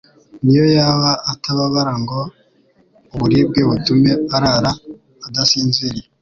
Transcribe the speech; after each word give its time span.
n'iyo 0.43 0.65
yaba 0.77 1.09
atababara 1.31 1.93
ngo 2.01 2.19
uburibwe 3.13 3.61
butume 3.69 4.11
arara 4.35 4.71
adasinziriye. 5.27 6.07